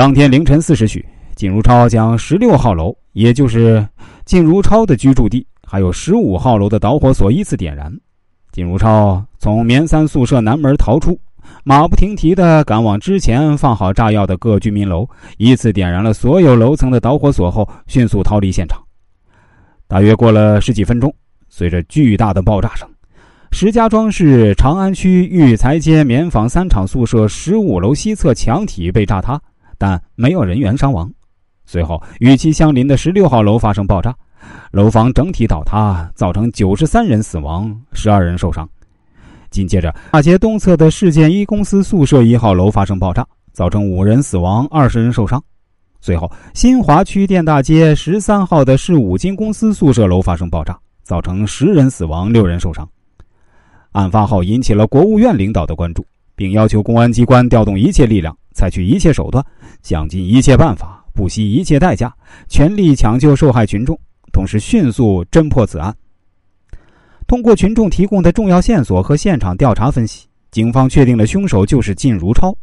[0.00, 1.04] 当天凌晨四时许，
[1.36, 3.86] 靳如超将十六号楼，也就是
[4.24, 7.92] 靳如超的居住地，还有十五号楼的导火索依次点燃。
[8.50, 11.20] 靳如超从棉三宿舍南门逃出，
[11.64, 18.80] 马不停蹄地赶往之前放好炸药的各居民楼，依次点燃了所有楼层的导火索后，迅速逃离现场。
[19.86, 21.14] 大约过了十几分钟，
[21.50, 22.88] 随着巨大的爆炸声，
[23.52, 29.38] 石家庄市长安区育才街棉纺三厂宿舍十五楼西侧墙体被炸塌，
[29.80, 31.10] 但没有人员伤亡。
[31.64, 34.14] 随后，与其相邻的十六号楼发生爆炸。
[34.72, 38.68] 楼房整体倒塌，造成九十三人死亡，十二人受伤。
[39.48, 45.42] 紧接着，大街东侧的市建一公司宿舍一号楼发生爆炸，造成五人死亡，二十人受伤。
[46.02, 52.86] 随后，新华区电大街十三号的市五金公司宿舍楼发生爆炸，造成十人死亡，六人受伤。
[53.92, 56.04] 案发后，引起了国务院领导的关注，
[56.36, 59.42] 并要求公安机关调动一切力量，采取一切手段，
[59.82, 62.14] 想尽一切办法，不惜一切代价，
[62.46, 63.98] 全力抢救受害群众。
[64.34, 65.96] 同时，迅速侦破此案。
[67.26, 72.54] 通过群众提供的重要线索和现场调查分析，警方确定了凶手就是靳如超。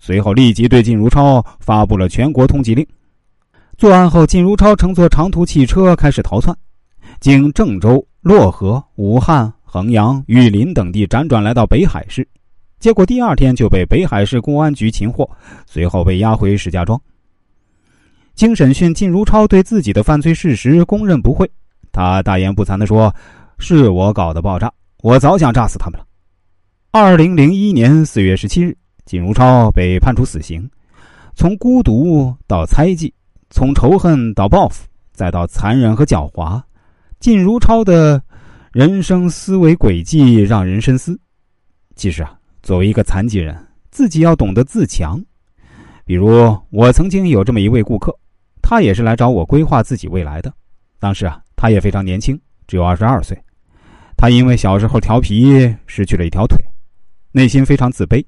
[0.00, 2.84] 随后，立即对靳如超发布了全国通缉令。
[3.78, 6.56] 作案后，靳如超乘坐长途汽车开始逃窜，
[7.20, 12.26] 经郑州、漯河、武汉、衡阳、玉林等地辗转来到北海市，
[12.80, 15.28] 结果第二天就被北海市公安局擒获，
[15.66, 16.98] 随后被押回石家庄。
[18.34, 21.48] 经审讯，靳如超对自己的犯罪事实供认不讳。
[21.92, 23.14] 他大言不惭地说
[23.58, 26.06] ：“是我搞的爆炸，我早想炸死他们了。”
[26.90, 30.66] 二零零一年四月十七日，靳如超被判处死刑。
[31.34, 33.12] 从孤独到猜忌，
[33.50, 36.62] 从仇恨到报复，再到残忍和狡猾，
[37.20, 38.22] 靳如超的
[38.72, 41.18] 人生思维轨迹让人深思。
[41.94, 43.56] 其实啊，作为一个残疾人，
[43.90, 45.22] 自己要懂得自强。
[46.04, 48.14] 比如，我曾经有这么一位顾客。
[48.62, 50.52] 他也是来找我规划自己未来的。
[51.00, 53.36] 当时啊，他也非常年轻，只有二十二岁。
[54.16, 56.56] 他因为小时候调皮，失去了一条腿，
[57.32, 58.24] 内心非常自卑。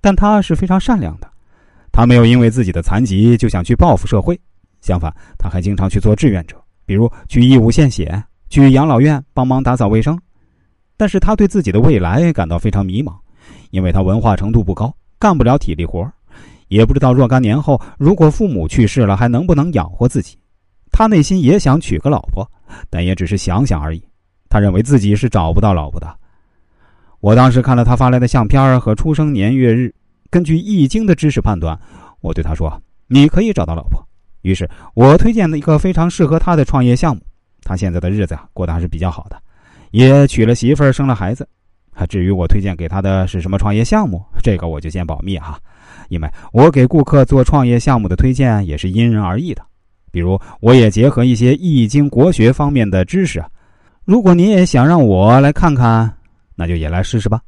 [0.00, 1.30] 但他是非常善良的，
[1.92, 4.38] 他没有因为自己的残疾就想去报复社会。
[4.80, 10.18] 相反，他还经常去做志愿者，比如去义务献血，去养老院帮忙打扫卫生。
[10.96, 13.14] 但是他对自己的未来感到非常迷茫，
[13.70, 16.10] 因为他文化程度不高，干不了体力活。
[16.68, 20.36] 也不知道若干年后，如果父母去世了，还能不能养活自己？
[20.90, 22.44] 他内心也想娶个老婆，
[22.90, 24.02] 但也只是想想而已。
[24.48, 26.16] 他认为自己是找不到老婆的。
[27.20, 29.94] 我当时看了他发来的相片和出生年月日，
[30.30, 31.78] 根据《易经》的知识判断，
[32.20, 34.02] 我对他说：“你可以找到老婆。”
[34.42, 37.22] 于是我推荐了一个非常适合他的创业项目。
[37.62, 39.40] 他现在的日子啊，过得还是比较好的，
[39.90, 41.48] 也娶了媳妇儿，生了孩子。
[42.04, 45.58] 至于我推荐给他的是什么创业项目，这个我就先保密哈。
[46.08, 49.62] 因为我给顾客做创业项目的推荐也是因人而异的，
[50.12, 53.42] 比如我也结合一些易经国学方面的知识，
[54.04, 56.12] 如果您也想让我来看看，
[56.54, 57.40] 那就也来试试吧。